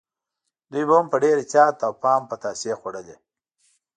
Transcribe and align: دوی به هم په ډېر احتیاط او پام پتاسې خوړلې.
دوی 0.71 0.83
به 0.87 0.93
هم 0.97 1.05
په 1.13 1.17
ډېر 1.23 1.35
احتیاط 1.39 1.77
او 1.87 1.93
پام 2.03 2.21
پتاسې 2.31 2.71
خوړلې. 2.79 3.15